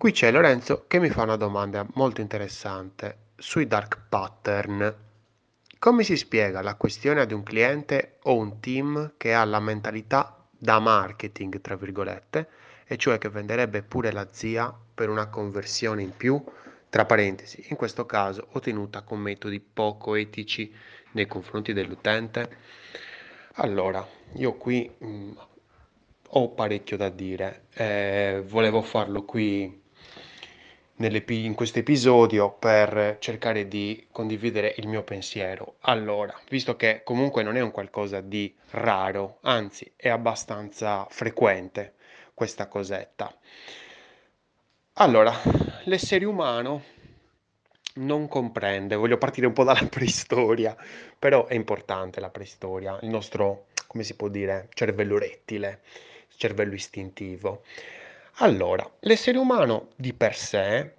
Qui 0.00 0.12
c'è 0.12 0.30
Lorenzo 0.30 0.86
che 0.88 0.98
mi 0.98 1.10
fa 1.10 1.24
una 1.24 1.36
domanda 1.36 1.86
molto 1.92 2.22
interessante 2.22 3.32
sui 3.36 3.66
dark 3.66 4.00
pattern. 4.08 4.94
Come 5.78 6.04
si 6.04 6.16
spiega 6.16 6.62
la 6.62 6.76
questione 6.76 7.20
ad 7.20 7.32
un 7.32 7.42
cliente 7.42 8.16
o 8.22 8.34
un 8.34 8.60
team 8.60 9.12
che 9.18 9.34
ha 9.34 9.44
la 9.44 9.60
mentalità 9.60 10.42
da 10.56 10.78
marketing, 10.78 11.60
tra 11.60 11.76
virgolette, 11.76 12.48
e 12.86 12.96
cioè 12.96 13.18
che 13.18 13.28
venderebbe 13.28 13.82
pure 13.82 14.10
la 14.10 14.26
zia 14.30 14.74
per 14.94 15.10
una 15.10 15.26
conversione 15.26 16.00
in 16.00 16.16
più, 16.16 16.42
tra 16.88 17.04
parentesi, 17.04 17.66
in 17.68 17.76
questo 17.76 18.06
caso 18.06 18.46
ottenuta 18.52 19.02
con 19.02 19.20
metodi 19.20 19.60
poco 19.60 20.14
etici 20.14 20.74
nei 21.10 21.26
confronti 21.26 21.74
dell'utente? 21.74 22.56
Allora, 23.56 24.02
io 24.36 24.54
qui 24.54 24.90
mh, 24.96 25.06
mm, 25.06 25.30
ho 26.26 26.48
parecchio 26.52 26.96
da 26.96 27.10
dire, 27.10 27.64
eh, 27.74 28.42
volevo 28.46 28.80
farlo 28.80 29.24
qui 29.24 29.79
in 31.02 31.54
questo 31.54 31.78
episodio 31.78 32.50
per 32.50 33.16
cercare 33.20 33.66
di 33.68 34.06
condividere 34.12 34.74
il 34.76 34.86
mio 34.86 35.02
pensiero. 35.02 35.76
Allora, 35.80 36.38
visto 36.50 36.76
che 36.76 37.00
comunque 37.04 37.42
non 37.42 37.56
è 37.56 37.60
un 37.62 37.70
qualcosa 37.70 38.20
di 38.20 38.54
raro, 38.72 39.38
anzi 39.42 39.90
è 39.96 40.10
abbastanza 40.10 41.06
frequente 41.08 41.94
questa 42.34 42.68
cosetta. 42.68 43.34
Allora, 44.94 45.32
l'essere 45.84 46.26
umano 46.26 46.82
non 47.94 48.28
comprende, 48.28 48.94
voglio 48.94 49.16
partire 49.16 49.46
un 49.46 49.54
po' 49.54 49.64
dalla 49.64 49.86
preistoria, 49.88 50.76
però 51.18 51.46
è 51.46 51.54
importante 51.54 52.20
la 52.20 52.28
preistoria, 52.28 52.98
il 53.00 53.08
nostro, 53.08 53.68
come 53.86 54.04
si 54.04 54.14
può 54.16 54.28
dire, 54.28 54.68
cervello 54.74 55.16
rettile, 55.16 55.80
cervello 56.36 56.74
istintivo. 56.74 57.62
Allora, 58.42 58.90
l'essere 59.00 59.36
umano 59.36 59.88
di 59.96 60.14
per 60.14 60.34
sé 60.34 60.94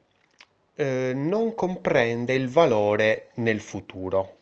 eh, 0.76 1.12
non 1.16 1.56
comprende 1.56 2.36
il 2.36 2.48
valore 2.48 3.32
nel 3.38 3.60
futuro. 3.62 4.38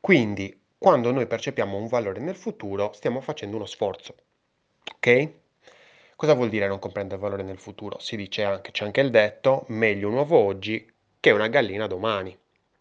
Quindi, 0.00 0.60
quando 0.76 1.12
noi 1.12 1.28
percepiamo 1.28 1.76
un 1.76 1.86
valore 1.86 2.18
nel 2.18 2.34
futuro, 2.34 2.90
stiamo 2.94 3.20
facendo 3.20 3.54
uno 3.54 3.64
sforzo. 3.64 4.16
Ok? 4.92 5.30
Cosa 6.16 6.34
vuol 6.34 6.48
dire 6.48 6.66
non 6.66 6.80
comprendere 6.80 7.14
il 7.14 7.22
valore 7.22 7.44
nel 7.44 7.58
futuro? 7.58 8.00
Si 8.00 8.16
dice 8.16 8.42
anche, 8.42 8.72
c'è 8.72 8.84
anche 8.84 9.00
il 9.00 9.10
detto, 9.10 9.64
meglio 9.68 10.08
un 10.08 10.14
uovo 10.14 10.36
oggi 10.36 10.84
che 11.20 11.30
una 11.30 11.46
gallina 11.46 11.86
domani. 11.86 12.36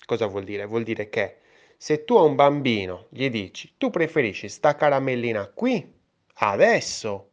Cosa 0.08 0.26
vuol 0.26 0.44
dire? 0.44 0.66
Vuol 0.66 0.82
dire 0.82 1.08
che 1.08 1.38
se 1.78 2.04
tu 2.04 2.16
a 2.16 2.24
un 2.24 2.34
bambino 2.34 3.06
gli 3.10 3.30
dici, 3.30 3.76
tu 3.78 3.92
preferisci 3.92 4.50
sta 4.50 4.74
caramellina 4.74 5.52
qui, 5.54 5.88
adesso, 6.34 7.30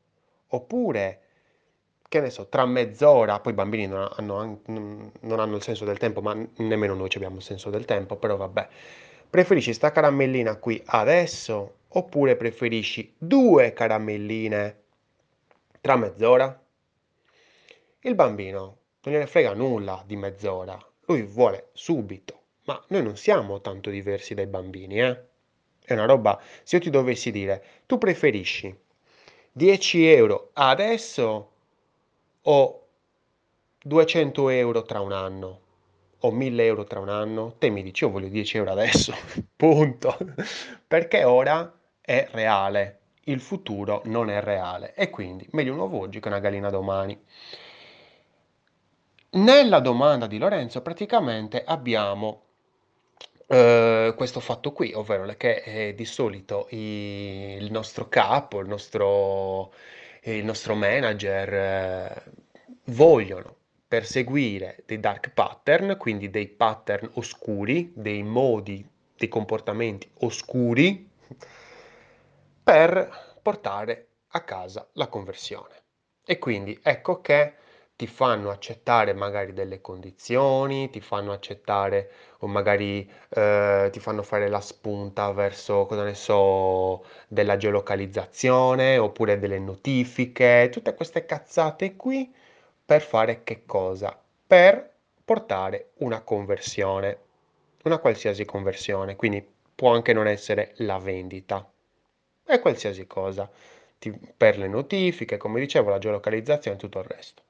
oppure 0.49 1.21
che 2.15 2.21
ne 2.21 2.31
so, 2.31 2.47
tra 2.47 2.65
mezz'ora, 2.65 3.41
poi 3.41 3.51
i 3.51 3.57
bambini 3.57 3.89
non 3.89 4.09
hanno, 4.17 4.61
non 4.67 5.41
hanno, 5.41 5.57
il 5.57 5.63
senso 5.63 5.85
del 5.85 5.99
tempo, 5.99 6.21
ma 6.21 6.33
nemmeno 6.59 6.95
noi 6.95 7.09
abbiamo 7.13 7.37
il 7.37 7.43
senso 7.43 7.71
del 7.71 7.85
tempo, 7.85 8.15
però 8.15 8.37
vabbè. 8.37 8.69
Preferisci 9.29 9.73
sta 9.73 9.91
caramellina 9.91 10.55
qui 10.59 10.81
adesso 10.87 11.79
oppure 11.89 12.37
preferisci 12.37 13.13
due 13.19 13.73
caramelline 13.73 14.83
tra 15.81 15.97
mezz'ora? 15.97 16.63
Il 18.03 18.15
bambino 18.15 18.61
non 19.03 19.15
gliene 19.15 19.27
frega 19.27 19.53
nulla 19.53 20.01
di 20.07 20.15
mezz'ora, 20.15 20.79
lui 21.07 21.23
vuole 21.23 21.71
subito, 21.73 22.43
ma 22.67 22.81
noi 22.91 23.03
non 23.03 23.17
siamo 23.17 23.61
tanto 23.61 23.91
diversi 23.91 24.35
dai 24.35 24.47
bambini, 24.47 25.01
eh? 25.01 25.21
È 25.85 25.95
una 25.95 26.07
roba, 26.07 26.41
se 26.63 26.77
io 26.77 26.83
ti 26.83 26.91
dovessi 26.91 27.33
dire, 27.33 27.65
tu 27.87 27.99
preferisci 27.99 28.73
10 29.51 30.07
euro 30.07 30.51
adesso 30.53 31.54
ho 32.47 32.87
200 33.83 34.49
euro 34.51 34.83
tra 34.83 35.01
un 35.01 35.13
anno, 35.13 35.61
ho 36.21 36.31
1000 36.31 36.65
euro 36.65 36.85
tra 36.85 37.01
un 37.01 37.09
anno, 37.09 37.55
te 37.59 37.71
mi 37.71 37.83
dici 37.83 38.05
io 38.05 38.11
voglio 38.11 38.29
10 38.29 38.57
euro 38.59 38.73
adesso, 38.73 39.15
punto, 39.57 40.17
perché 40.87 41.25
ora 41.25 41.73
è 42.01 42.29
reale, 42.33 43.01
il 43.25 43.41
futuro 43.41 44.03
non 44.07 44.29
è 44.29 44.41
reale 44.41 44.95
e 44.95 45.09
quindi 45.09 45.47
meglio 45.53 45.73
un 45.73 45.79
uovo 45.79 46.01
oggi 46.01 46.21
che 46.21 46.29
una 46.29 46.41
gallina 46.41 46.69
domani. 46.69 47.19
Nella 49.31 49.81
domanda 49.81 50.27
di 50.27 50.39
Lorenzo 50.39 50.81
praticamente 50.81 51.65
abbiamo 51.65 52.43
eh, 53.49 54.13
questo 54.17 54.41
fatto 54.41 54.73
qui, 54.73 54.93
ovvero 54.93 55.27
che 55.37 55.63
eh, 55.65 55.95
di 55.95 56.05
solito 56.05 56.67
i, 56.71 57.57
il 57.59 57.73
nostro 57.73 58.09
capo, 58.09 58.61
il 58.61 58.69
nostro 58.69 59.73
il 60.27 60.45
nostro 60.45 60.75
manager 60.75 61.55
eh, 61.55 62.23
vogliono 62.87 63.57
perseguire 63.87 64.83
dei 64.87 64.99
dark 64.99 65.31
pattern, 65.31 65.97
quindi 65.97 66.31
dei 66.31 66.49
pattern 66.49 67.11
oscuri, 67.15 67.93
dei 67.95 68.23
modi, 68.23 68.87
dei 69.17 69.29
comportamenti 69.29 70.11
oscuri, 70.21 71.09
per 72.63 73.39
portare 73.43 74.09
a 74.29 74.41
casa 74.43 74.89
la 74.95 75.09
conversione. 75.09 75.83
E 76.25 76.39
quindi 76.39 76.79
ecco 76.83 77.21
che 77.21 77.55
ti 77.97 78.07
fanno 78.09 78.51
accettare 78.51 79.13
magari 79.13 79.53
delle 79.53 79.81
condizioni, 79.81 80.91
ti 80.91 81.01
fanno 81.01 81.33
accettare 81.33 82.11
o 82.41 82.49
magari 82.49 83.09
eh, 83.29 83.89
ti 83.93 84.01
fanno 84.01 84.23
fare 84.23 84.49
la 84.49 84.61
spunta 84.61 85.31
verso, 85.33 85.87
cosa 85.87 86.03
ne 86.03 86.15
so, 86.15 87.05
della 87.29 87.57
geolocalizzazione 87.57 88.99
oppure 88.99 89.39
delle 89.39 89.61
notifiche, 89.61 90.71
tutte 90.73 90.95
queste 90.95 91.25
cazzate 91.25 91.95
qui 91.95 92.35
per 92.85 93.03
fare 93.03 93.43
che 93.45 93.65
cosa? 93.65 94.19
Per 94.47 94.93
portare 95.25 95.91
una 95.99 96.21
conversione, 96.21 97.19
una 97.85 97.99
qualsiasi 97.99 98.45
conversione, 98.45 99.17
quindi 99.17 99.47
può 99.75 99.93
anche 99.93 100.13
non 100.13 100.27
essere 100.27 100.73
la 100.79 100.99
vendita, 100.99 101.69
è 102.45 102.61
qualsiasi 102.61 103.07
cosa, 103.07 103.51
per 104.37 104.59
le 104.59 104.69
notifiche, 104.69 105.39
come 105.39 105.61
dicevo, 105.61 105.91
la 105.91 105.99
geolocalizzazione 105.99 106.77
e 106.77 106.81
tutto 106.81 106.99
il 106.99 107.07
resto. 107.07 107.43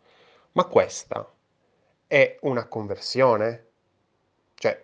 Ma 0.53 0.65
questa 0.65 1.29
è 2.07 2.39
una 2.43 2.67
conversione? 2.69 3.67
Cioè, 4.55 4.81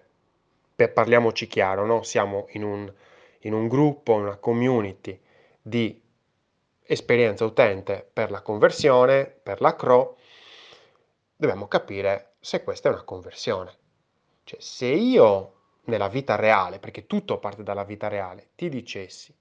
per 0.74 0.92
parliamoci 0.92 1.46
chiaro, 1.46 1.86
no? 1.86 2.02
Siamo 2.02 2.46
in 2.50 2.64
un, 2.64 2.92
in 3.40 3.52
un 3.52 3.68
gruppo, 3.68 4.14
in 4.14 4.22
una 4.22 4.36
community 4.36 5.18
di 5.62 6.02
esperienza 6.82 7.44
utente 7.44 8.08
per 8.12 8.32
la 8.32 8.42
conversione, 8.42 9.26
per 9.26 9.60
la 9.60 9.76
CRO, 9.76 10.16
dobbiamo 11.40 11.66
capire 11.68 12.34
se 12.40 12.62
questa 12.62 12.88
è 12.88 12.92
una 12.92 13.02
conversione. 13.02 13.76
Cioè, 14.44 14.60
se 14.60 14.86
io 14.86 15.54
nella 15.84 16.08
vita 16.08 16.36
reale, 16.36 16.78
perché 16.78 17.06
tutto 17.06 17.38
parte 17.38 17.62
dalla 17.62 17.84
vita 17.84 18.08
reale, 18.08 18.50
ti 18.56 18.68
dicessi 18.68 19.34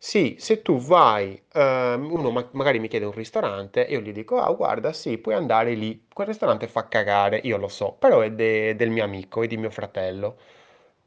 sì, 0.00 0.36
se 0.38 0.62
tu 0.62 0.78
vai, 0.78 1.42
ehm, 1.52 2.10
uno 2.12 2.30
ma- 2.30 2.48
magari 2.52 2.78
mi 2.78 2.86
chiede 2.88 3.04
un 3.06 3.12
ristorante, 3.12 3.80
io 3.82 4.00
gli 4.00 4.12
dico, 4.12 4.38
ah, 4.40 4.52
guarda, 4.52 4.92
sì, 4.92 5.18
puoi 5.18 5.34
andare 5.34 5.74
lì, 5.74 6.06
quel 6.12 6.28
ristorante 6.28 6.68
fa 6.68 6.86
cagare, 6.88 7.38
io 7.42 7.56
lo 7.56 7.66
so, 7.68 7.92
però 7.98 8.20
è 8.20 8.30
de- 8.30 8.76
del 8.76 8.90
mio 8.90 9.02
amico, 9.04 9.42
è 9.42 9.46
di 9.48 9.56
mio 9.56 9.70
fratello, 9.70 10.38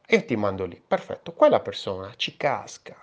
e 0.06 0.16
io 0.18 0.26
ti 0.26 0.36
mando 0.36 0.66
lì, 0.66 0.82
perfetto, 0.86 1.32
quella 1.34 1.62
persona 1.62 2.14
ci 2.18 2.36
casca, 2.38 2.96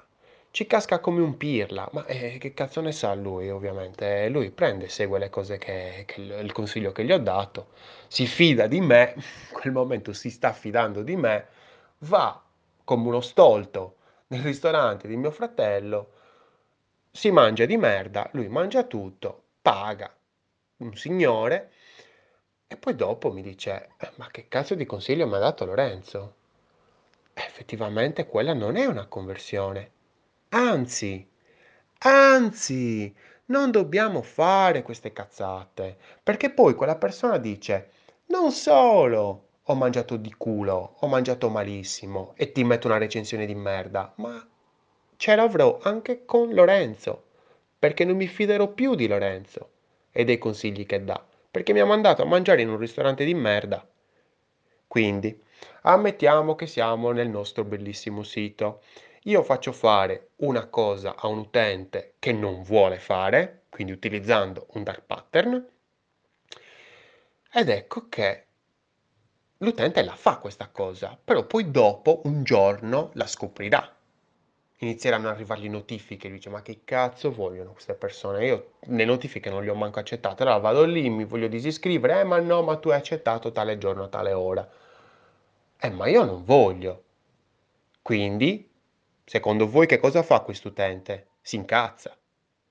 ci 0.50 0.66
casca 0.66 0.98
come 1.00 1.20
un 1.20 1.36
pirla, 1.36 1.88
ma 1.92 2.04
eh, 2.06 2.38
che 2.38 2.54
cazzo 2.54 2.80
ne 2.80 2.92
sa 2.92 3.14
lui, 3.14 3.50
ovviamente, 3.50 4.28
lui 4.28 4.50
prende, 4.50 4.88
segue 4.88 5.18
le 5.18 5.30
cose 5.30 5.58
che, 5.58 6.04
che 6.06 6.20
il 6.20 6.52
consiglio 6.52 6.92
che 6.92 7.04
gli 7.04 7.12
ho 7.12 7.18
dato, 7.18 7.68
si 8.08 8.26
fida 8.26 8.66
di 8.66 8.80
me, 8.80 9.14
in 9.16 9.22
quel 9.52 9.72
momento 9.72 10.12
si 10.12 10.30
sta 10.30 10.52
fidando 10.52 11.02
di 11.02 11.16
me, 11.16 11.46
va 11.98 12.42
come 12.84 13.06
uno 13.08 13.20
stolto 13.20 13.96
nel 14.28 14.42
ristorante 14.42 15.06
di 15.06 15.16
mio 15.16 15.30
fratello, 15.30 16.12
si 17.10 17.30
mangia 17.30 17.64
di 17.66 17.76
merda, 17.76 18.28
lui 18.32 18.48
mangia 18.48 18.84
tutto, 18.84 19.42
paga 19.62 20.12
un 20.78 20.96
signore 20.96 21.72
e 22.66 22.76
poi 22.76 22.94
dopo 22.94 23.32
mi 23.32 23.42
dice, 23.42 23.90
eh, 23.98 24.10
ma 24.16 24.28
che 24.30 24.46
cazzo 24.48 24.74
di 24.74 24.84
consiglio 24.84 25.26
mi 25.26 25.34
ha 25.34 25.38
dato 25.38 25.64
Lorenzo? 25.64 26.34
Effettivamente 27.32 28.26
quella 28.26 28.52
non 28.52 28.76
è 28.76 28.84
una 28.84 29.06
conversione. 29.06 29.92
Anzi, 30.50 31.26
anzi, 32.00 33.14
non 33.46 33.70
dobbiamo 33.70 34.22
fare 34.22 34.82
queste 34.82 35.12
cazzate, 35.12 35.96
perché 36.22 36.50
poi 36.50 36.74
quella 36.74 36.96
persona 36.96 37.38
dice, 37.38 37.90
non 38.26 38.50
solo 38.52 39.46
ho 39.62 39.74
mangiato 39.74 40.16
di 40.16 40.32
culo, 40.36 40.96
ho 41.00 41.06
mangiato 41.06 41.48
malissimo 41.50 42.32
e 42.36 42.52
ti 42.52 42.64
metto 42.64 42.86
una 42.88 42.98
recensione 42.98 43.46
di 43.46 43.54
merda, 43.54 44.12
ma 44.16 44.46
ce 45.16 45.34
l'avrò 45.34 45.78
anche 45.82 46.24
con 46.24 46.52
Lorenzo, 46.54 47.24
perché 47.78 48.04
non 48.04 48.16
mi 48.16 48.26
fiderò 48.26 48.68
più 48.68 48.94
di 48.94 49.06
Lorenzo 49.06 49.70
e 50.12 50.24
dei 50.24 50.38
consigli 50.38 50.86
che 50.86 51.04
dà, 51.04 51.22
perché 51.50 51.72
mi 51.72 51.80
ha 51.80 51.86
mandato 51.86 52.22
a 52.22 52.26
mangiare 52.26 52.62
in 52.62 52.70
un 52.70 52.78
ristorante 52.78 53.24
di 53.24 53.34
merda. 53.34 53.86
Quindi, 54.86 55.40
ammettiamo 55.82 56.54
che 56.54 56.66
siamo 56.66 57.12
nel 57.12 57.28
nostro 57.28 57.64
bellissimo 57.64 58.22
sito. 58.22 58.80
Io 59.28 59.44
faccio 59.44 59.70
fare 59.70 60.30
una 60.38 60.66
cosa 60.66 61.14
a 61.14 61.28
un 61.28 61.38
utente 61.38 62.14
che 62.18 62.32
non 62.32 62.62
vuole 62.62 62.98
fare, 62.98 63.62
quindi 63.70 63.92
utilizzando 63.92 64.66
un 64.72 64.82
dark 64.82 65.02
pattern, 65.06 65.64
Ed 67.52 67.68
ecco 67.68 68.08
che 68.08 68.46
l'utente 69.58 70.02
la 70.02 70.14
fa 70.14 70.36
questa 70.38 70.68
cosa, 70.68 71.18
però 71.22 71.44
poi 71.44 71.70
dopo, 71.70 72.22
un 72.24 72.42
giorno, 72.44 73.10
la 73.14 73.26
scoprirà. 73.26 73.94
Inizieranno 74.80 75.28
ad 75.28 75.34
arrivargli 75.34 75.68
notifiche, 75.68 76.30
dice 76.30 76.50
ma 76.50 76.62
che 76.62 76.82
cazzo 76.84 77.32
vogliono 77.32 77.72
queste 77.72 77.94
persone? 77.94 78.46
Io 78.46 78.72
le 78.82 79.04
notifiche 79.04 79.50
non 79.50 79.64
le 79.64 79.70
ho 79.70 79.74
manco 79.74 79.98
accettate, 79.98 80.42
allora 80.42 80.58
vado 80.58 80.84
lì, 80.84 81.08
mi 81.10 81.24
voglio 81.24 81.48
disiscrivere, 81.48 82.20
eh 82.20 82.24
ma 82.24 82.38
no, 82.38 82.62
ma 82.62 82.76
tu 82.76 82.90
hai 82.90 82.98
accettato 82.98 83.50
tale 83.50 83.76
giorno, 83.78 84.08
tale 84.08 84.32
ora. 84.32 84.68
Eh 85.80 85.90
ma 85.90 86.06
io 86.08 86.24
non 86.24 86.44
voglio. 86.44 87.02
Quindi, 88.02 88.67
secondo 89.28 89.68
voi 89.68 89.86
che 89.86 89.98
cosa 89.98 90.22
fa 90.22 90.40
quest'utente? 90.40 91.32
Si 91.42 91.56
incazza. 91.56 92.16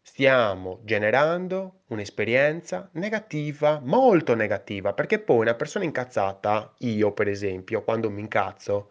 Stiamo 0.02 0.80
generando 0.84 1.82
un'esperienza 1.90 2.90
negativa, 2.94 3.80
molto 3.84 4.34
negativa, 4.34 4.94
perché 4.94 5.20
poi 5.20 5.42
una 5.42 5.54
persona 5.54 5.86
incazzata, 5.86 6.74
io 6.80 7.12
per 7.12 7.28
esempio, 7.28 7.84
quando 7.84 8.10
mi 8.10 8.22
incazzo, 8.22 8.90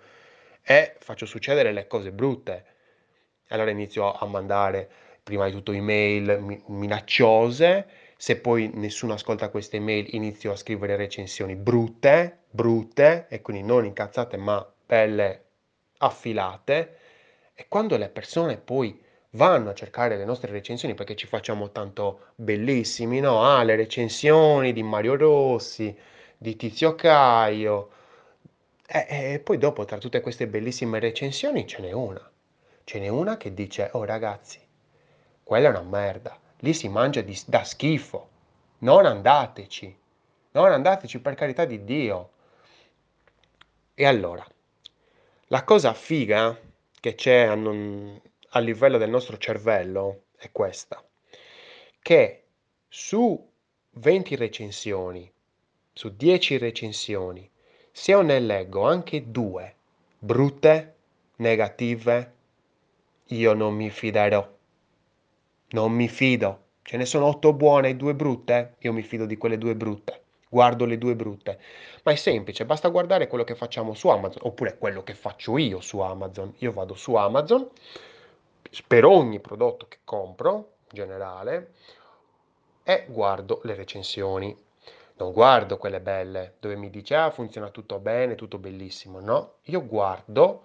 e 0.63 0.95
faccio 1.01 1.27
succedere 1.27 1.73
le 1.73 1.89
cose 1.89 2.13
brutte. 2.13 2.65
Allora 3.49 3.71
inizio 3.71 4.12
a 4.12 4.25
mandare 4.27 4.89
prima 5.25 5.47
di 5.47 5.53
tutto 5.53 5.73
email 5.73 6.62
minacciose, 6.67 7.89
se 8.17 8.39
poi 8.39 8.71
nessuno 8.75 9.15
ascolta 9.15 9.49
queste 9.49 9.79
email 9.79 10.07
inizio 10.15 10.53
a 10.53 10.57
scrivere 10.57 10.95
recensioni 10.95 11.57
brutte, 11.57 12.43
brutte, 12.49 13.27
e 13.29 13.43
quindi 13.43 13.65
non 13.65 13.85
incazzate 13.85 14.37
ma 14.37 14.65
belle 14.87 15.43
affilate, 15.99 16.99
e 17.58 17.69
quando 17.69 17.97
le 17.97 18.11
persone 18.11 18.58
poi 18.58 19.03
vanno 19.31 19.70
a 19.70 19.75
cercare 19.75 20.19
le 20.19 20.26
nostre 20.26 20.53
recensioni 20.53 20.93
perché 20.93 21.17
ci 21.17 21.26
facciamo 21.26 21.73
tanto 21.73 22.26
bellissimi, 22.35 23.19
no? 23.19 23.43
Ah, 23.43 23.62
le 23.62 23.76
recensioni 23.76 24.75
di 24.75 24.82
Mario 24.82 25.17
Rossi, 25.17 25.97
di 26.37 26.55
Tizio 26.55 26.94
Caio. 26.94 27.88
E, 28.87 29.06
e 29.08 29.38
poi 29.38 29.56
dopo, 29.56 29.87
tra 29.87 29.97
tutte 29.97 30.20
queste 30.20 30.47
bellissime 30.47 30.99
recensioni, 30.99 31.67
ce 31.67 31.81
n'è 31.81 31.93
una. 31.93 32.31
Ce 32.85 32.99
n'è 32.99 33.08
una 33.08 33.38
che 33.38 33.55
dice, 33.55 33.88
oh 33.93 34.05
ragazzi, 34.05 34.61
quella 35.43 35.69
è 35.69 35.70
una 35.70 35.81
merda. 35.81 36.38
Lì 36.59 36.75
si 36.75 36.91
mangia 36.91 37.23
di, 37.23 37.41
da 37.47 37.64
schifo. 37.64 38.29
Non 38.81 39.06
andateci. 39.06 39.99
Non 40.50 40.73
andateci 40.73 41.20
per 41.20 41.35
carità 41.35 41.64
di 41.64 41.85
Dio. 41.85 42.31
E 43.94 44.05
allora, 44.05 44.47
la 45.47 45.64
cosa 45.64 45.94
figa 45.94 46.66
che 47.06 47.14
c'è 47.14 47.43
a 47.43 47.55
non, 47.55 48.20
a 48.49 48.58
livello 48.58 48.99
del 48.99 49.11
nostro 49.11 49.38
cervello 49.38 50.25
è 50.37 50.50
questa, 50.50 51.00
che 52.03 52.47
su 52.88 53.49
20 53.91 54.35
recensioni, 54.35 55.32
su 55.93 56.17
10 56.17 56.58
recensioni, 56.58 57.49
se 57.93 58.11
io 58.11 58.23
ne 58.23 58.41
leggo 58.41 58.88
anche 58.88 59.31
due 59.31 59.73
brutte, 60.19 60.94
negative, 61.37 62.35
io 63.26 63.52
non 63.52 63.76
mi 63.76 63.88
fiderò. 63.88 64.55
Non 65.69 65.93
mi 65.93 66.09
fido. 66.09 66.64
Ce 66.82 66.97
ne 66.97 67.05
sono 67.05 67.26
otto 67.26 67.52
buone 67.52 67.91
e 67.91 67.94
due 67.94 68.17
brutte? 68.17 68.75
Io 68.81 68.93
mi 68.93 69.02
fido 69.02 69.26
di 69.26 69.37
quelle 69.37 69.59
due 69.59 69.76
brutte. 69.76 70.23
Guardo 70.56 70.87
le 70.87 70.97
due 70.97 71.14
brutte. 71.14 71.61
Ma 72.03 72.12
è 72.12 72.14
semplice, 72.14 72.64
basta 72.64 72.88
guardare 72.88 73.26
quello 73.26 73.44
che 73.44 73.55
facciamo 73.55 73.93
su 73.93 74.08
Amazon, 74.08 74.41
oppure 74.44 74.79
quello 74.79 75.03
che 75.03 75.12
faccio 75.12 75.58
io 75.58 75.82
su 75.82 75.99
Amazon. 75.99 76.55
Io 76.61 76.73
vado 76.73 76.94
su 76.94 77.14
Amazon, 77.14 77.69
per 78.87 79.05
ogni 79.05 79.38
prodotto 79.38 79.87
che 79.87 79.99
compro, 80.03 80.55
in 80.55 80.88
generale, 80.93 81.73
e 82.85 83.05
guardo 83.06 83.61
le 83.64 83.75
recensioni. 83.75 84.56
Non 85.19 85.32
guardo 85.32 85.76
quelle 85.76 86.00
belle, 86.00 86.55
dove 86.59 86.76
mi 86.76 86.88
dice, 86.88 87.17
ah, 87.17 87.31
funziona 87.31 87.69
tutto 87.69 87.99
bene, 87.99 88.35
tutto 88.35 88.56
bellissimo. 88.56 89.20
No, 89.20 89.56
io 89.64 89.87
guardo 89.87 90.64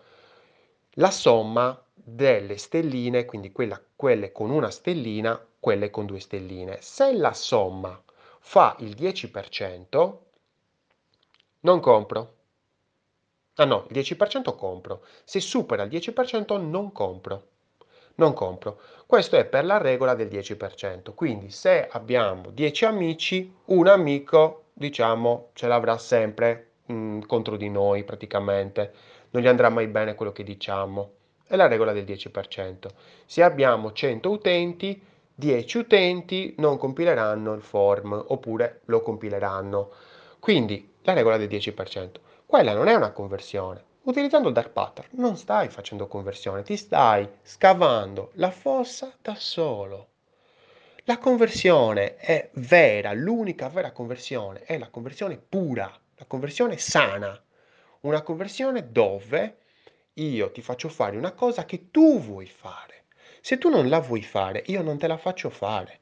la 0.91 1.11
somma 1.11 1.77
delle 1.93 2.55
stelline, 2.55 3.25
quindi 3.25 3.51
quella, 3.51 3.77
quelle 3.93 4.31
con 4.31 4.51
una 4.51 4.69
stellina, 4.69 5.37
quelle 5.59 5.89
con 5.89 6.05
due 6.05 6.21
stelline. 6.21 6.77
Se 6.79 7.11
la 7.11 7.33
somma 7.33 8.01
fa 8.41 8.75
il 8.79 8.95
10%, 8.95 10.17
non 11.61 11.79
compro. 11.79 12.35
Ah 13.55 13.65
no, 13.65 13.87
il 13.89 13.97
10% 13.97 14.55
compro. 14.55 15.05
Se 15.23 15.39
supera 15.39 15.83
il 15.83 15.89
10% 15.89 16.61
non 16.61 16.91
compro 16.91 17.49
non 18.15 18.33
compro. 18.33 18.79
Questo 19.05 19.35
è 19.35 19.45
per 19.45 19.65
la 19.65 19.77
regola 19.77 20.13
del 20.13 20.27
10%. 20.27 21.13
Quindi 21.13 21.49
se 21.49 21.87
abbiamo 21.89 22.49
10 22.51 22.85
amici, 22.85 23.53
un 23.65 23.87
amico, 23.87 24.65
diciamo, 24.73 25.49
ce 25.53 25.67
l'avrà 25.67 25.97
sempre 25.97 26.71
mh, 26.85 26.93
mm, 26.93 27.21
contro 27.21 27.57
di 27.57 27.69
noi 27.69 28.03
praticamente. 28.03 28.93
Non 29.31 29.41
gli 29.41 29.47
andrà 29.47 29.69
mai 29.69 29.87
bene 29.87 30.15
quello 30.15 30.31
che 30.31 30.43
diciamo. 30.43 31.13
È 31.45 31.55
la 31.55 31.67
regola 31.67 31.91
del 31.91 32.05
10%. 32.05 32.87
Se 33.25 33.43
abbiamo 33.43 33.91
100 33.91 34.29
utenti, 34.29 35.01
10 35.33 35.77
utenti 35.77 36.55
non 36.57 36.77
compileranno 36.77 37.53
il 37.53 37.61
form 37.61 38.25
oppure 38.27 38.81
lo 38.85 39.01
compileranno. 39.01 39.91
Quindi 40.39 40.93
la 41.01 41.13
regola 41.13 41.37
del 41.37 41.47
10%. 41.47 42.19
Quella 42.45 42.73
non 42.73 42.87
è 42.87 42.93
una 42.93 43.11
conversione, 43.11 43.83
Utilizzando 44.03 44.47
il 44.47 44.55
dark 44.55 44.71
pattern 44.71 45.09
non 45.11 45.37
stai 45.37 45.69
facendo 45.69 46.07
conversione, 46.07 46.63
ti 46.63 46.75
stai 46.75 47.29
scavando 47.43 48.31
la 48.35 48.49
fossa 48.49 49.13
da 49.21 49.35
solo. 49.35 50.07
La 51.03 51.19
conversione 51.19 52.15
è 52.15 52.49
vera, 52.53 53.13
l'unica 53.13 53.69
vera 53.69 53.91
conversione 53.91 54.63
è 54.63 54.79
la 54.79 54.89
conversione 54.89 55.37
pura, 55.37 55.87
la 56.15 56.25
conversione 56.25 56.77
sana, 56.77 57.39
una 58.01 58.23
conversione 58.23 58.91
dove 58.91 59.57
io 60.13 60.51
ti 60.51 60.63
faccio 60.63 60.89
fare 60.89 61.15
una 61.15 61.33
cosa 61.33 61.65
che 61.65 61.91
tu 61.91 62.19
vuoi 62.19 62.47
fare. 62.47 62.90
Se 63.41 63.57
tu 63.57 63.69
non 63.69 63.89
la 63.89 63.99
vuoi 63.99 64.21
fare, 64.21 64.63
io 64.67 64.83
non 64.83 64.97
te 64.99 65.07
la 65.07 65.17
faccio 65.17 65.49
fare. 65.49 65.99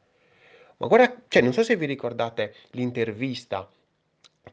Ma 0.78 0.88
guarda, 0.88 1.24
cioè, 1.28 1.42
non 1.42 1.54
so 1.54 1.64
se 1.64 1.78
vi 1.78 1.86
ricordate 1.86 2.54
l'intervista 2.72 3.70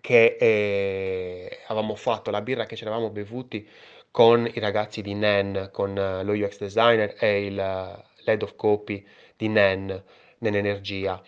che 0.00 0.36
eh, 0.38 1.58
avevamo 1.66 1.96
fatto, 1.96 2.30
la 2.30 2.42
birra 2.42 2.64
che 2.64 2.76
ci 2.76 2.84
eravamo 2.84 3.10
bevuti 3.10 3.68
con 4.10 4.46
i 4.46 4.60
ragazzi 4.60 5.02
di 5.02 5.14
NEN, 5.14 5.70
con 5.72 5.98
eh, 5.98 6.22
lo 6.22 6.32
UX 6.32 6.58
designer 6.58 7.16
e 7.18 7.46
il 7.46 7.58
eh, 7.58 8.04
lead 8.24 8.42
of 8.42 8.54
copy 8.56 9.04
di 9.36 9.48
NEN, 9.48 10.02
NEN 10.38 10.54
Energia. 10.54 11.20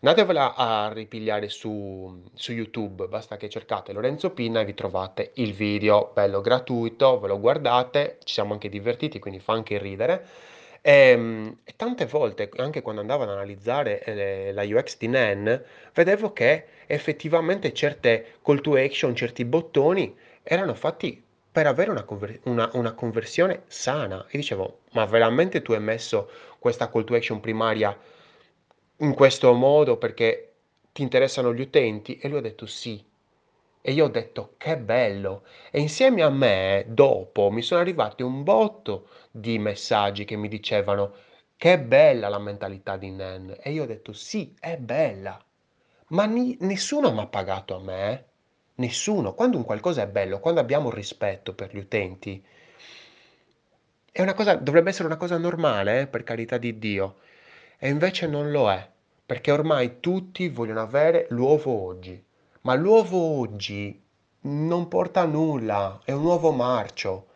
Andatevela 0.00 0.54
a 0.54 0.92
ripigliare 0.92 1.48
su, 1.48 2.22
su 2.34 2.52
YouTube, 2.52 3.06
basta 3.06 3.36
che 3.36 3.48
cercate 3.48 3.92
Lorenzo 3.92 4.30
Pinna 4.32 4.60
e 4.60 4.64
vi 4.64 4.74
trovate 4.74 5.30
il 5.34 5.52
video, 5.54 6.10
bello 6.12 6.40
gratuito, 6.40 7.20
ve 7.20 7.28
lo 7.28 7.40
guardate, 7.40 8.18
ci 8.24 8.34
siamo 8.34 8.52
anche 8.52 8.68
divertiti, 8.68 9.18
quindi 9.20 9.40
fa 9.40 9.52
anche 9.52 9.78
ridere. 9.78 10.26
Ehm, 10.86 11.58
e 11.64 11.72
tante 11.76 12.04
volte, 12.06 12.50
anche 12.56 12.82
quando 12.82 13.00
andavo 13.00 13.22
ad 13.22 13.30
analizzare 13.30 14.02
eh, 14.04 14.52
la 14.52 14.62
UX 14.64 14.98
di 14.98 15.08
NEN, 15.08 15.62
vedevo 15.94 16.32
che 16.32 16.66
effettivamente 16.86 17.72
certe 17.72 18.34
call 18.42 18.60
to 18.60 18.74
action, 18.76 19.14
certi 19.16 19.44
bottoni 19.46 20.14
erano 20.42 20.74
fatti 20.74 21.22
per 21.50 21.66
avere 21.66 21.90
una, 21.90 22.02
conver- 22.04 22.40
una, 22.44 22.68
una 22.74 22.92
conversione 22.92 23.62
sana. 23.66 24.26
E 24.28 24.36
dicevo, 24.36 24.80
ma 24.92 25.06
veramente 25.06 25.62
tu 25.62 25.72
hai 25.72 25.80
messo 25.80 26.30
questa 26.58 26.90
call 26.90 27.04
to 27.04 27.14
action 27.14 27.40
primaria 27.40 27.96
in 28.98 29.14
questo 29.14 29.52
modo 29.54 29.96
perché 29.96 30.52
ti 30.92 31.02
interessano 31.02 31.54
gli 31.54 31.60
utenti? 31.62 32.18
E 32.18 32.28
lui 32.28 32.38
ha 32.38 32.42
detto 32.42 32.66
sì. 32.66 33.02
E 33.86 33.92
io 33.92 34.06
ho 34.06 34.08
detto 34.08 34.54
che 34.56 34.78
bello. 34.78 35.44
E 35.70 35.78
insieme 35.78 36.22
a 36.22 36.30
me, 36.30 36.86
dopo, 36.88 37.50
mi 37.50 37.60
sono 37.60 37.82
arrivati 37.82 38.22
un 38.22 38.42
botto 38.42 39.08
di 39.30 39.58
messaggi 39.58 40.24
che 40.24 40.36
mi 40.36 40.48
dicevano 40.48 41.12
che 41.54 41.78
bella 41.78 42.30
la 42.30 42.38
mentalità 42.38 42.96
di 42.96 43.10
Nen. 43.10 43.54
E 43.60 43.72
io 43.72 43.82
ho 43.82 43.86
detto 43.86 44.14
sì, 44.14 44.54
è 44.58 44.78
bella. 44.78 45.38
Ma 46.08 46.24
ni- 46.24 46.56
nessuno 46.60 47.12
mi 47.12 47.20
ha 47.20 47.26
pagato 47.26 47.76
a 47.76 47.80
me. 47.80 48.24
Nessuno. 48.76 49.34
Quando 49.34 49.58
un 49.58 49.64
qualcosa 49.64 50.00
è 50.00 50.06
bello, 50.08 50.40
quando 50.40 50.60
abbiamo 50.60 50.88
rispetto 50.90 51.54
per 51.54 51.74
gli 51.74 51.78
utenti, 51.78 52.42
è 54.10 54.22
una 54.22 54.32
cosa, 54.32 54.54
dovrebbe 54.54 54.88
essere 54.88 55.08
una 55.08 55.18
cosa 55.18 55.36
normale, 55.36 56.00
eh, 56.00 56.06
per 56.06 56.22
carità 56.22 56.56
di 56.56 56.78
Dio. 56.78 57.16
E 57.78 57.90
invece 57.90 58.26
non 58.26 58.50
lo 58.50 58.70
è, 58.70 58.88
perché 59.26 59.50
ormai 59.50 60.00
tutti 60.00 60.48
vogliono 60.48 60.80
avere 60.80 61.26
l'uovo 61.28 61.84
oggi. 61.84 62.24
Ma 62.64 62.72
l'uovo 62.72 63.18
oggi 63.40 64.02
non 64.40 64.88
porta 64.88 65.20
a 65.20 65.26
nulla, 65.26 66.00
è 66.02 66.12
un 66.12 66.24
uovo 66.24 66.50
marcio. 66.50 67.26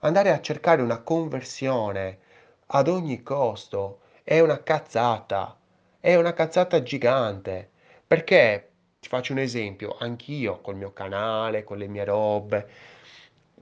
Andare 0.00 0.30
a 0.30 0.40
cercare 0.40 0.80
una 0.80 1.00
conversione 1.02 2.18
ad 2.66 2.86
ogni 2.86 3.20
costo 3.24 4.02
è 4.22 4.38
una 4.38 4.62
cazzata, 4.62 5.58
è 5.98 6.14
una 6.14 6.32
cazzata 6.34 6.84
gigante. 6.84 7.68
Perché, 8.06 8.70
ti 9.00 9.08
faccio 9.08 9.32
un 9.32 9.40
esempio, 9.40 9.96
anch'io 9.98 10.60
col 10.60 10.76
mio 10.76 10.92
canale, 10.92 11.64
con 11.64 11.78
le 11.78 11.88
mie 11.88 12.04
robe, 12.04 12.68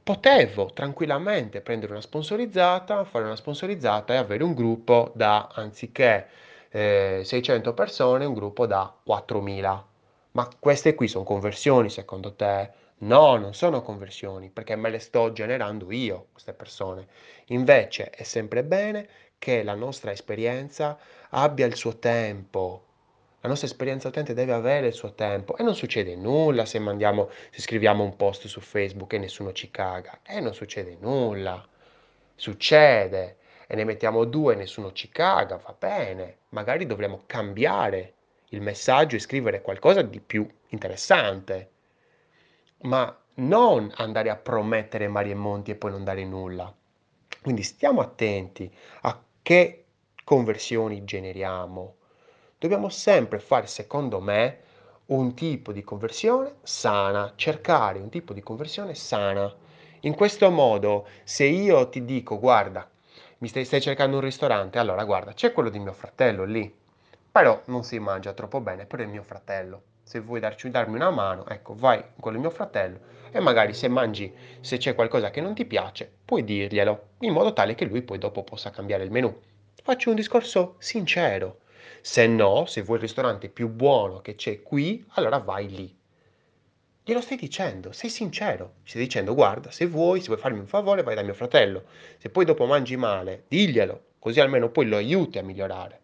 potevo 0.02 0.75
tranquillamente 0.75 1.62
prendere 1.62 1.93
una 1.93 2.02
sponsorizzata, 2.02 3.02
fare 3.04 3.25
una 3.25 3.37
sponsorizzata 3.37 4.12
e 4.12 4.16
avere 4.19 4.45
un 4.45 4.52
gruppo 4.52 5.11
da, 5.14 5.49
anziché 5.54 6.28
eh, 6.69 7.23
600 7.25 7.73
persone, 7.73 8.26
un 8.26 8.35
gruppo 8.35 8.66
da 8.66 8.95
4000 9.02 9.93
Ma 10.36 10.48
queste 10.58 10.94
qui 10.94 11.06
sono 11.06 11.24
conversioni 11.24 11.88
secondo 11.88 12.34
te? 12.34 12.70
No, 12.98 13.36
non 13.36 13.54
sono 13.54 13.82
conversioni, 13.82 14.50
perché 14.50 14.74
me 14.74 14.90
le 14.90 14.98
sto 14.98 15.32
generando 15.32 15.92
io, 15.92 16.26
queste 16.32 16.52
persone. 16.52 17.06
Invece 17.46 18.10
è 18.10 18.24
sempre 18.24 18.64
bene 18.64 19.08
che 19.38 19.62
la 19.62 19.74
nostra 19.74 20.10
esperienza 20.10 20.98
abbia 21.30 21.66
il 21.66 21.76
suo 21.76 21.98
tempo. 21.98 22.84
La 23.42 23.48
nostra 23.48 23.68
esperienza 23.68 24.08
utente 24.08 24.34
deve 24.34 24.52
avere 24.52 24.88
il 24.88 24.94
suo 24.94 25.14
tempo 25.14 25.56
e 25.56 25.62
non 25.62 25.76
succede 25.76 26.16
nulla 26.16 26.64
se 26.64 26.80
mandiamo, 26.80 27.28
se 27.50 27.60
scriviamo 27.60 28.02
un 28.02 28.16
post 28.16 28.48
su 28.48 28.60
Facebook 28.60 29.12
e 29.12 29.18
nessuno 29.18 29.52
ci 29.52 29.70
caga. 29.70 30.18
E 30.26 30.40
non 30.40 30.52
succede 30.52 30.96
nulla. 30.98 31.64
Succede 32.34 33.36
e 33.68 33.76
ne 33.76 33.84
mettiamo 33.84 34.24
due 34.24 34.54
e 34.54 34.56
nessuno 34.56 34.92
ci 34.92 35.08
caga, 35.10 35.58
va 35.58 35.76
bene. 35.78 36.38
Magari 36.48 36.86
dovremmo 36.86 37.22
cambiare 37.26 38.13
il 38.54 38.62
messaggio 38.62 39.16
e 39.16 39.20
scrivere 39.20 39.61
qualcosa 39.61 40.02
di 40.02 40.20
più 40.20 40.49
interessante, 40.68 41.70
ma 42.82 43.16
non 43.37 43.90
andare 43.96 44.30
a 44.30 44.37
promettere 44.37 45.08
mari 45.08 45.30
e 45.30 45.34
monti 45.34 45.73
e 45.73 45.75
poi 45.75 45.90
non 45.90 46.04
dare 46.04 46.25
nulla. 46.25 46.73
Quindi 47.42 47.62
stiamo 47.62 48.00
attenti 48.00 48.73
a 49.02 49.20
che 49.42 49.84
conversioni 50.25 51.04
generiamo. 51.04 51.96
Dobbiamo 52.58 52.88
sempre 52.88 53.38
fare, 53.38 53.66
secondo 53.66 54.20
me, 54.20 54.61
un 55.06 55.34
tipo 55.34 55.73
di 55.73 55.82
conversione 55.82 56.54
sana, 56.62 57.34
cercare 57.37 57.99
un 57.99 58.08
tipo 58.08 58.32
di 58.32 58.42
conversione 58.42 58.94
sana. 58.94 59.52
In 60.00 60.14
questo 60.14 60.50
modo, 60.50 61.06
se 61.25 61.44
io 61.44 61.88
ti 61.88 62.04
dico, 62.04 62.38
guarda, 62.38 62.88
mi 63.38 63.49
stai, 63.49 63.64
stai 63.64 63.80
cercando 63.82 64.16
un 64.16 64.23
ristorante, 64.23 64.78
allora 64.78 65.04
guarda, 65.04 65.32
c'è 65.34 65.52
quello 65.52 65.68
di 65.68 65.78
mio 65.78 65.92
fratello 65.92 66.44
lì, 66.44 66.73
però 67.34 67.60
non 67.64 67.82
si 67.82 67.98
mangia 67.98 68.32
troppo 68.32 68.60
bene, 68.60 68.86
però 68.86 69.02
è 69.02 69.06
mio 69.06 69.24
fratello. 69.24 69.82
Se 70.04 70.20
vuoi 70.20 70.38
darci, 70.38 70.70
darmi 70.70 70.94
una 70.94 71.10
mano, 71.10 71.44
ecco, 71.48 71.74
vai 71.74 72.00
con 72.20 72.32
il 72.32 72.38
mio 72.38 72.50
fratello 72.50 73.00
e 73.32 73.40
magari 73.40 73.74
se 73.74 73.88
mangi, 73.88 74.32
se 74.60 74.76
c'è 74.76 74.94
qualcosa 74.94 75.30
che 75.30 75.40
non 75.40 75.52
ti 75.52 75.64
piace, 75.64 76.08
puoi 76.24 76.44
dirglielo, 76.44 77.08
in 77.22 77.32
modo 77.32 77.52
tale 77.52 77.74
che 77.74 77.86
lui 77.86 78.02
poi 78.02 78.18
dopo 78.18 78.44
possa 78.44 78.70
cambiare 78.70 79.02
il 79.02 79.10
menù. 79.10 79.36
Faccio 79.82 80.10
un 80.10 80.14
discorso 80.14 80.76
sincero. 80.78 81.62
Se 82.00 82.24
no, 82.28 82.66
se 82.66 82.82
vuoi 82.82 82.98
il 82.98 83.02
ristorante 83.02 83.48
più 83.48 83.68
buono 83.68 84.20
che 84.20 84.36
c'è 84.36 84.62
qui, 84.62 85.04
allora 85.14 85.38
vai 85.38 85.68
lì. 85.68 85.98
Glielo 87.02 87.20
stai 87.20 87.36
dicendo, 87.36 87.90
sei 87.90 88.10
sincero. 88.10 88.74
Stai 88.84 89.02
dicendo, 89.02 89.34
guarda, 89.34 89.72
se 89.72 89.86
vuoi, 89.86 90.20
se 90.20 90.28
vuoi 90.28 90.38
farmi 90.38 90.60
un 90.60 90.68
favore, 90.68 91.02
vai 91.02 91.16
da 91.16 91.22
mio 91.22 91.34
fratello. 91.34 91.82
Se 92.16 92.30
poi 92.30 92.44
dopo 92.44 92.64
mangi 92.64 92.96
male, 92.96 93.42
diglielo, 93.48 94.02
così 94.20 94.38
almeno 94.38 94.68
poi 94.68 94.86
lo 94.86 94.94
aiuti 94.94 95.38
a 95.38 95.42
migliorare. 95.42 96.02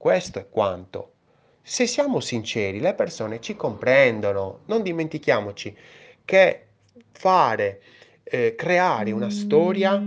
Questo 0.00 0.38
è 0.38 0.48
quanto. 0.48 1.12
Se 1.60 1.86
siamo 1.86 2.20
sinceri, 2.20 2.80
le 2.80 2.94
persone 2.94 3.38
ci 3.38 3.54
comprendono. 3.54 4.60
Non 4.64 4.82
dimentichiamoci 4.82 5.76
che 6.24 6.68
fare, 7.12 7.82
eh, 8.22 8.54
creare 8.54 9.10
una 9.10 9.28
storia, 9.28 10.02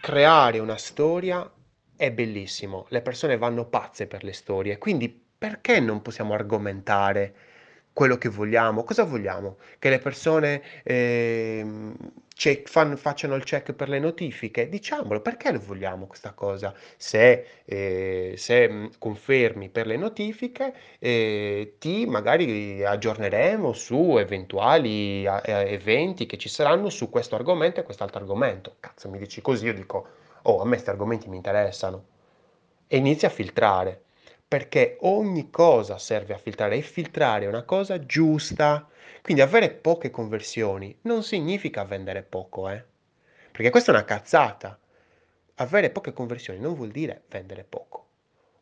creare 0.00 0.58
una 0.58 0.78
storia 0.78 1.52
è 1.96 2.10
bellissimo. 2.10 2.86
Le 2.88 3.02
persone 3.02 3.36
vanno 3.36 3.66
pazze 3.66 4.06
per 4.06 4.24
le 4.24 4.32
storie. 4.32 4.78
Quindi 4.78 5.10
perché 5.36 5.78
non 5.78 6.00
possiamo 6.00 6.32
argomentare 6.32 7.34
quello 7.92 8.16
che 8.16 8.30
vogliamo? 8.30 8.84
Cosa 8.84 9.04
vogliamo? 9.04 9.58
Che 9.78 9.90
le 9.90 9.98
persone 9.98 10.62
eh, 10.82 11.92
check, 12.36 12.68
fan, 12.68 12.98
facciano 12.98 13.34
il 13.34 13.44
check 13.44 13.72
per 13.72 13.88
le 13.88 13.98
notifiche, 13.98 14.68
diciamolo, 14.68 15.22
perché 15.22 15.50
lo 15.52 15.58
vogliamo 15.58 16.06
questa 16.06 16.32
cosa? 16.32 16.74
Se, 16.98 17.46
eh, 17.64 18.34
se 18.36 18.68
mm, 18.68 18.86
confermi 18.98 19.70
per 19.70 19.86
le 19.86 19.96
notifiche, 19.96 20.74
eh, 20.98 21.76
ti 21.78 22.04
magari 22.04 22.84
aggiorneremo 22.84 23.72
su 23.72 24.18
eventuali 24.18 25.24
eh, 25.24 25.40
eventi 25.44 26.26
che 26.26 26.36
ci 26.36 26.50
saranno 26.50 26.90
su 26.90 27.08
questo 27.08 27.36
argomento 27.36 27.80
e 27.80 27.84
quest'altro 27.84 28.20
argomento. 28.20 28.76
Cazzo, 28.80 29.08
mi 29.08 29.18
dici 29.18 29.40
così, 29.40 29.64
io 29.64 29.74
dico, 29.74 30.06
oh, 30.42 30.60
a 30.60 30.64
me 30.64 30.72
questi 30.72 30.90
argomenti 30.90 31.28
mi 31.30 31.36
interessano. 31.36 32.04
E 32.86 32.98
inizia 32.98 33.28
a 33.28 33.30
filtrare, 33.30 34.02
perché 34.46 34.98
ogni 35.00 35.50
cosa 35.50 35.96
serve 35.98 36.34
a 36.34 36.38
filtrare 36.38 36.76
e 36.76 36.82
filtrare 36.82 37.46
è 37.46 37.48
una 37.48 37.64
cosa 37.64 37.98
giusta 38.04 38.86
quindi 39.22 39.42
avere 39.42 39.70
poche 39.70 40.10
conversioni 40.10 40.96
non 41.02 41.22
significa 41.22 41.84
vendere 41.84 42.22
poco, 42.22 42.68
eh? 42.68 42.84
Perché 43.50 43.70
questa 43.70 43.92
è 43.92 43.94
una 43.94 44.04
cazzata. 44.04 44.78
Avere 45.56 45.90
poche 45.90 46.12
conversioni 46.12 46.58
non 46.58 46.74
vuol 46.74 46.90
dire 46.90 47.22
vendere 47.28 47.64
poco 47.64 48.06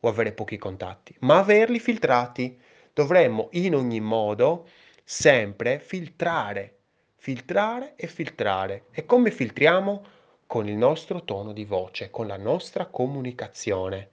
o 0.00 0.08
avere 0.08 0.32
pochi 0.32 0.56
contatti, 0.56 1.14
ma 1.20 1.38
averli 1.38 1.78
filtrati. 1.78 2.58
Dovremmo 2.92 3.48
in 3.52 3.74
ogni 3.74 4.00
modo 4.00 4.68
sempre 5.02 5.80
filtrare, 5.80 6.78
filtrare 7.16 7.94
e 7.96 8.06
filtrare. 8.06 8.84
E 8.92 9.04
come 9.04 9.30
filtriamo? 9.30 10.04
Con 10.46 10.68
il 10.68 10.76
nostro 10.76 11.24
tono 11.24 11.52
di 11.52 11.64
voce, 11.64 12.10
con 12.10 12.26
la 12.26 12.36
nostra 12.36 12.86
comunicazione. 12.86 14.10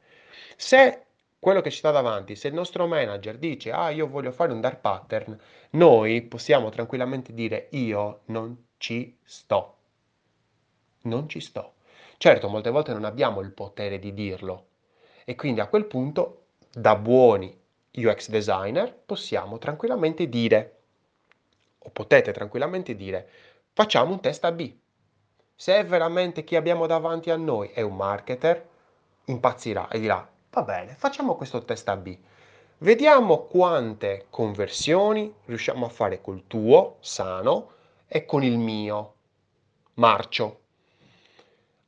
Se 0.56 1.06
quello 1.42 1.62
che 1.62 1.72
ci 1.72 1.80
sta 1.80 1.90
davanti, 1.90 2.36
se 2.36 2.50
il 2.50 2.54
nostro 2.54 2.86
manager 2.86 3.40
dice 3.40 3.72
ah 3.72 3.90
io 3.90 4.08
voglio 4.08 4.32
fare 4.32 4.52
un 4.52 4.62
dark 4.62 4.80
pattern, 4.80 5.36
noi 5.72 6.22
possiamo 6.22 6.70
tranquillamente 6.70 7.34
dire 7.34 7.68
io 7.72 8.22
non 8.26 8.68
ci 8.78 9.18
sto. 9.24 9.78
Non 11.02 11.28
ci 11.28 11.40
sto. 11.40 11.74
Certo, 12.18 12.48
molte 12.48 12.70
volte 12.70 12.94
non 12.94 13.06
abbiamo 13.06 13.42
il 13.42 13.54
potere 13.54 13.98
di 13.98 14.14
dirlo 14.14 14.68
e 15.26 15.34
quindi 15.34 15.62
a 15.62 15.66
quel 15.66 15.86
punto, 15.86 16.44
da 16.72 16.96
buoni 16.96 17.60
UX 17.94 18.30
designer, 18.30 18.94
possiamo 18.94 19.58
tranquillamente 19.58 20.30
dire, 20.30 20.82
o 21.80 21.90
potete 21.90 22.32
tranquillamente 22.32 22.96
dire, 22.96 23.28
facciamo 23.74 24.12
un 24.12 24.20
test 24.20 24.46
A-B. 24.46 24.76
Se 25.56 25.84
veramente 25.86 26.44
chi 26.44 26.56
abbiamo 26.56 26.86
davanti 26.86 27.32
a 27.32 27.36
noi 27.36 27.70
è 27.70 27.82
un 27.82 27.96
marketer, 27.96 28.64
impazzirà 29.26 29.88
e 29.88 30.00
dirà 30.00 30.31
Va 30.54 30.64
bene, 30.64 30.96
facciamo 30.98 31.38
questo 31.38 31.64
test 31.64 31.88
A-B. 31.88 32.18
Vediamo 32.80 33.46
quante 33.46 34.26
conversioni 34.30 35.34
riusciamo 35.46 35.86
a 35.86 35.90
fare 35.90 36.20
col 36.20 36.44
tuo, 36.46 36.98
sano, 37.00 37.72
e 38.06 38.26
con 38.26 38.44
il 38.44 38.58
mio, 38.58 39.14
marcio. 39.94 40.60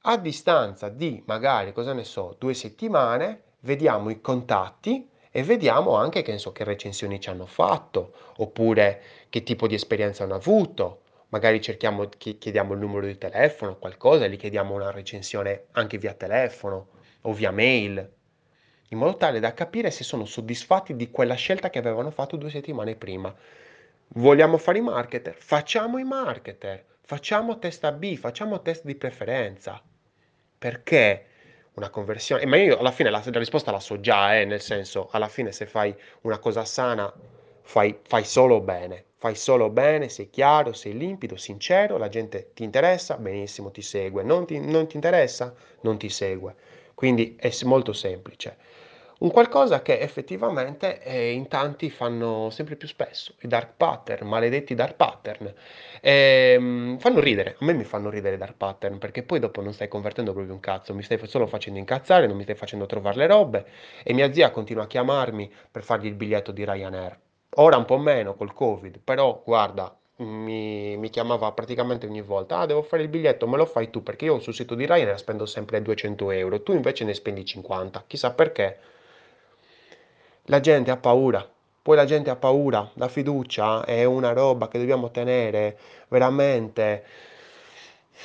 A 0.03 0.17
distanza 0.17 0.87
di 0.87 1.21
magari, 1.25 1.73
cosa 1.73 1.91
ne 1.91 2.05
so, 2.05 2.37
due 2.39 2.53
settimane, 2.53 3.41
vediamo 3.61 4.09
i 4.09 4.21
contatti 4.21 5.09
e 5.29 5.43
vediamo 5.43 5.97
anche 5.97 6.21
che, 6.21 6.37
so, 6.37 6.53
che 6.53 6.63
recensioni 6.63 7.19
ci 7.19 7.29
hanno 7.29 7.47
fatto, 7.47 8.13
oppure 8.37 9.01
che 9.27 9.43
tipo 9.43 9.67
di 9.67 9.75
esperienza 9.75 10.23
hanno 10.23 10.35
avuto. 10.35 11.01
Magari 11.29 11.59
cerchiamo, 11.59 12.07
chiediamo 12.07 12.71
il 12.71 12.79
numero 12.79 13.07
di 13.07 13.17
telefono, 13.17 13.75
qualcosa, 13.75 14.25
gli 14.27 14.37
chiediamo 14.37 14.73
una 14.73 14.89
recensione 14.89 15.65
anche 15.71 15.97
via 15.97 16.13
telefono 16.13 16.87
o 17.23 17.33
via 17.33 17.51
mail 17.51 18.21
in 18.89 18.97
modo 18.97 19.17
tale 19.17 19.39
da 19.39 19.53
capire 19.53 19.91
se 19.91 20.03
sono 20.03 20.25
soddisfatti 20.25 20.95
di 20.95 21.09
quella 21.09 21.35
scelta 21.35 21.69
che 21.69 21.79
avevano 21.79 22.11
fatto 22.11 22.35
due 22.35 22.49
settimane 22.49 22.95
prima. 22.95 23.33
Vogliamo 24.15 24.57
fare 24.57 24.77
i 24.77 24.81
marketer? 24.81 25.35
Facciamo 25.35 25.97
i 25.97 26.03
marketer, 26.03 26.85
facciamo 27.01 27.57
test 27.57 27.83
A-B, 27.83 28.15
facciamo 28.15 28.61
test 28.61 28.85
di 28.85 28.95
preferenza. 28.95 29.81
Perché 30.57 31.25
una 31.73 31.89
conversione? 31.89 32.45
Ma 32.45 32.57
io 32.57 32.77
alla 32.77 32.91
fine 32.91 33.09
la, 33.09 33.23
la 33.25 33.39
risposta 33.39 33.71
la 33.71 33.79
so 33.79 33.99
già, 33.99 34.39
eh, 34.39 34.45
nel 34.45 34.61
senso, 34.61 35.09
alla 35.11 35.27
fine 35.27 35.51
se 35.51 35.65
fai 35.65 35.95
una 36.21 36.37
cosa 36.37 36.63
sana, 36.63 37.11
fai, 37.61 37.97
fai 38.03 38.23
solo 38.23 38.61
bene. 38.61 39.05
Fai 39.23 39.35
solo 39.35 39.69
bene, 39.69 40.09
sei 40.09 40.29
chiaro, 40.29 40.73
sei 40.73 40.97
limpido, 40.97 41.37
sincero, 41.37 41.97
la 41.97 42.09
gente 42.09 42.51
ti 42.53 42.65
interessa, 42.65 43.15
benissimo, 43.15 43.71
ti 43.71 43.81
segue. 43.81 44.21
Non 44.21 44.45
ti, 44.45 44.59
non 44.59 44.85
ti 44.85 44.97
interessa, 44.97 45.55
non 45.83 45.97
ti 45.97 46.09
segue. 46.09 46.53
Quindi 46.93 47.37
è 47.39 47.49
molto 47.63 47.93
semplice. 47.93 48.57
Un 49.19 49.31
qualcosa 49.31 49.81
che 49.81 49.99
effettivamente 49.99 51.01
eh, 51.01 51.31
in 51.31 51.47
tanti 51.47 51.89
fanno 51.89 52.49
sempre 52.49 52.75
più 52.75 52.87
spesso, 52.87 53.33
i 53.41 53.47
dark 53.47 53.73
pattern, 53.77 54.27
maledetti 54.27 54.75
dark 54.75 54.95
pattern. 54.95 55.53
Ehm, 56.01 56.97
fanno 56.97 57.19
ridere, 57.19 57.55
a 57.59 57.65
me 57.65 57.73
mi 57.73 57.83
fanno 57.85 58.09
ridere 58.09 58.35
i 58.35 58.37
dark 58.37 58.55
pattern 58.57 58.97
perché 58.97 59.23
poi 59.23 59.39
dopo 59.39 59.61
non 59.61 59.71
stai 59.73 59.87
convertendo 59.87 60.33
proprio 60.33 60.53
un 60.53 60.59
cazzo, 60.59 60.93
mi 60.93 61.03
stai 61.03 61.19
solo 61.27 61.47
facendo 61.47 61.79
incazzare, 61.79 62.27
non 62.27 62.35
mi 62.35 62.43
stai 62.43 62.55
facendo 62.55 62.85
trovare 62.85 63.17
le 63.17 63.27
robe 63.27 63.65
e 64.03 64.13
mia 64.13 64.33
zia 64.33 64.51
continua 64.51 64.83
a 64.83 64.87
chiamarmi 64.87 65.49
per 65.71 65.83
fargli 65.83 66.07
il 66.07 66.15
biglietto 66.15 66.51
di 66.51 66.65
Ryanair. 66.65 67.17
Ora 67.57 67.77
un 67.77 67.85
po' 67.85 67.97
meno 67.99 68.33
col 68.35 68.53
Covid, 68.53 68.99
però 69.03 69.41
guarda, 69.45 69.95
mi, 70.17 70.97
mi, 70.97 71.09
chiamava 71.09 71.51
praticamente 71.51 72.05
ogni 72.07 72.21
volta, 72.21 72.57
ah 72.59 72.65
devo 72.65 72.81
fare 72.81 73.03
il 73.03 73.09
biglietto, 73.09 73.47
me 73.47 73.57
lo 73.57 73.65
fai 73.65 73.89
tu 73.89 74.03
perché 74.03 74.25
io 74.25 74.39
sul 74.39 74.53
sito 74.53 74.75
di 74.75 74.85
Ryanair 74.85 75.17
spendo 75.17 75.45
sempre 75.45 75.81
200 75.81 76.31
euro, 76.31 76.61
tu 76.63 76.73
invece 76.73 77.05
ne 77.05 77.13
spendi 77.13 77.45
50, 77.45 78.03
chissà 78.07 78.33
perché. 78.33 78.91
La 80.47 80.59
gente 80.59 80.91
ha 80.91 80.97
paura, 80.97 81.49
poi 81.81 81.95
la 81.95 82.03
gente 82.03 82.29
ha 82.29 82.35
paura, 82.35 82.91
la 82.95 83.07
fiducia 83.07 83.85
è 83.85 84.03
una 84.03 84.33
roba 84.33 84.67
che 84.67 84.77
dobbiamo 84.77 85.09
tenere 85.09 85.79
veramente, 86.09 87.05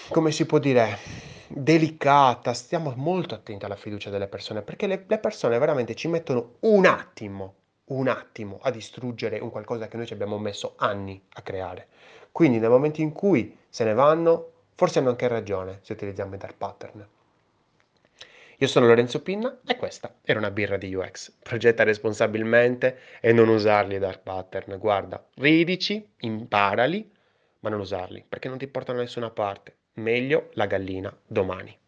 come 0.09 0.33
si 0.33 0.45
può 0.45 0.59
dire, 0.59 0.99
delicata, 1.47 2.55
stiamo 2.55 2.93
molto 2.97 3.37
attenti 3.37 3.65
alla 3.65 3.77
fiducia 3.77 4.11
delle 4.11 4.27
persone, 4.27 4.63
perché 4.63 4.89
le, 4.89 5.05
le 5.07 5.19
persone 5.19 5.59
veramente 5.59 5.95
ci 5.95 6.09
mettono 6.09 6.57
un 6.61 6.87
attimo, 6.87 7.55
un 7.85 8.09
attimo 8.09 8.59
a 8.63 8.73
distruggere 8.73 9.39
un 9.39 9.51
qualcosa 9.51 9.87
che 9.87 9.97
noi 9.97 10.07
ci 10.07 10.13
abbiamo 10.13 10.39
messo 10.39 10.75
anni 10.79 11.23
a 11.35 11.43
creare. 11.43 11.87
Quindi 12.33 12.59
nel 12.59 12.71
momento 12.71 13.01
in 13.01 13.13
cui 13.13 13.57
se 13.69 13.85
ne 13.85 13.95
vanno, 13.95 14.51
forse 14.75 14.99
hanno 14.99 15.11
anche 15.11 15.29
ragione 15.29 15.79
se 15.83 15.93
utilizziamo 15.93 16.35
i 16.35 16.39
dark 16.39 16.57
pattern. 16.57 17.07
Io 18.61 18.67
sono 18.67 18.87
Lorenzo 18.87 19.23
Pinna 19.23 19.61
e 19.65 19.77
questa 19.77 20.19
era 20.23 20.41
una 20.41 20.51
birra 20.51 20.77
di 20.77 20.93
UX. 20.93 21.33
Progetta 21.43 21.85
responsabilmente 21.85 22.99
e 23.21 23.33
non 23.33 23.49
usarli 23.49 23.95
i 23.95 23.99
dark 24.01 24.23
pattern. 24.23 24.79
Guarda, 24.79 25.25
ridici, 25.37 26.05
imparali, 26.19 27.09
ma 27.61 27.69
non 27.71 27.79
usarli 27.79 28.25
perché 28.29 28.49
non 28.49 28.59
ti 28.59 28.67
portano 28.67 28.99
da 28.99 29.05
nessuna 29.05 29.31
parte. 29.31 29.77
Meglio 29.95 30.51
la 30.55 30.67
gallina 30.67 31.17
domani. 31.25 31.79